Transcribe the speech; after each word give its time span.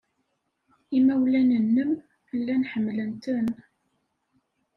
Imawlan-nnem 0.97 1.89
llan 2.39 2.63
ḥemmlen-ten. 2.71 3.47